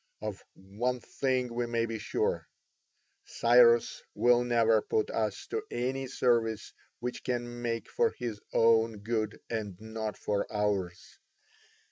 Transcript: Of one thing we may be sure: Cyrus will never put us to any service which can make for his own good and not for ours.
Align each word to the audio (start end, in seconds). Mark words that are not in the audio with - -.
Of 0.19 0.43
one 0.55 0.99
thing 0.99 1.53
we 1.53 1.67
may 1.67 1.85
be 1.85 1.99
sure: 1.99 2.47
Cyrus 3.23 4.01
will 4.15 4.43
never 4.43 4.81
put 4.81 5.11
us 5.11 5.45
to 5.51 5.61
any 5.69 6.07
service 6.07 6.73
which 7.01 7.23
can 7.23 7.61
make 7.61 7.87
for 7.87 8.09
his 8.17 8.41
own 8.51 9.03
good 9.03 9.39
and 9.47 9.79
not 9.79 10.17
for 10.17 10.51
ours. 10.51 11.19